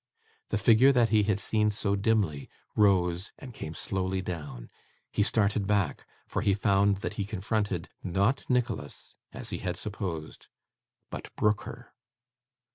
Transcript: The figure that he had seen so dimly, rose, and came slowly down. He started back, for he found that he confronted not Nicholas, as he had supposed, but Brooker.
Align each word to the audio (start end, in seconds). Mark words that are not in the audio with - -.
The 0.49 0.57
figure 0.57 0.91
that 0.93 1.09
he 1.09 1.21
had 1.29 1.39
seen 1.39 1.69
so 1.69 1.95
dimly, 1.95 2.49
rose, 2.75 3.31
and 3.37 3.53
came 3.53 3.75
slowly 3.75 4.19
down. 4.19 4.71
He 5.11 5.21
started 5.21 5.67
back, 5.67 6.07
for 6.25 6.41
he 6.41 6.55
found 6.55 6.97
that 7.05 7.13
he 7.21 7.23
confronted 7.23 7.87
not 8.03 8.43
Nicholas, 8.49 9.13
as 9.31 9.51
he 9.51 9.59
had 9.59 9.77
supposed, 9.77 10.47
but 11.11 11.29
Brooker. 11.35 11.93